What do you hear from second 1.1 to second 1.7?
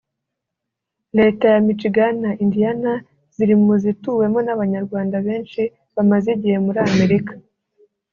Leta ya